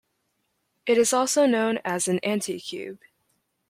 It 0.87 0.97
is 0.97 1.13
also 1.13 1.45
known 1.45 1.77
as 1.85 2.07
an 2.07 2.19
"anticube". 2.21 2.97